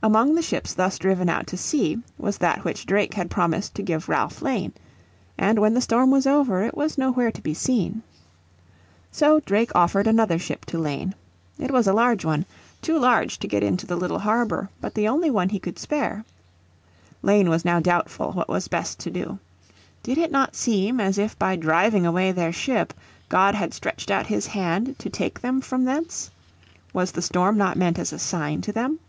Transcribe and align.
Among 0.00 0.36
the 0.36 0.42
ships 0.42 0.74
thus 0.74 0.96
driven 0.96 1.28
out 1.28 1.48
to 1.48 1.56
sea 1.56 1.98
was 2.18 2.38
that 2.38 2.62
which 2.62 2.86
Drake 2.86 3.14
had 3.14 3.32
promised 3.32 3.74
to 3.74 3.82
give 3.82 4.08
Ralph 4.08 4.40
Lane. 4.40 4.72
And 5.36 5.58
when 5.58 5.74
the 5.74 5.80
storm 5.80 6.12
was 6.12 6.24
over 6.24 6.62
it 6.62 6.76
was 6.76 6.96
nowhere 6.96 7.32
to 7.32 7.42
be 7.42 7.52
seen. 7.52 8.04
So 9.10 9.40
Drake 9.40 9.74
offered 9.74 10.06
another 10.06 10.38
ship 10.38 10.64
to 10.66 10.78
Lane. 10.78 11.16
It 11.58 11.72
was 11.72 11.88
a 11.88 11.92
large 11.92 12.24
one, 12.24 12.46
too 12.80 12.96
large 12.96 13.40
to 13.40 13.48
get 13.48 13.64
into 13.64 13.88
the 13.88 13.96
little 13.96 14.20
harbour, 14.20 14.70
but 14.80 14.94
the 14.94 15.08
only 15.08 15.30
one 15.32 15.48
he 15.48 15.58
could 15.58 15.80
spare. 15.80 16.24
Lane 17.20 17.50
was 17.50 17.64
now 17.64 17.80
doubtful 17.80 18.30
what 18.30 18.48
was 18.48 18.68
best 18.68 19.00
to 19.00 19.10
do. 19.10 19.40
Did 20.04 20.16
it 20.16 20.30
not 20.30 20.54
seem 20.54 21.00
as 21.00 21.18
if 21.18 21.36
by 21.40 21.56
driving 21.56 22.06
away 22.06 22.30
their 22.30 22.52
ship 22.52 22.94
God 23.28 23.56
had 23.56 23.74
stretched 23.74 24.12
out 24.12 24.28
His 24.28 24.46
hand 24.46 24.96
to 25.00 25.10
take 25.10 25.40
them 25.40 25.60
from 25.60 25.84
thence? 25.86 26.30
Was 26.92 27.10
the 27.10 27.20
storm 27.20 27.58
not 27.58 27.76
meant 27.76 27.98
as 27.98 28.12
a 28.12 28.18
sign 28.20 28.60
to 28.60 28.70
them? 28.70 29.00